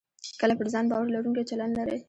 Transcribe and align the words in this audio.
کله 0.41 0.53
پر 0.59 0.67
ځان 0.73 0.85
باور 0.91 1.07
لرونکی 1.15 1.43
چلند 1.49 1.73
لرئ 1.77 1.97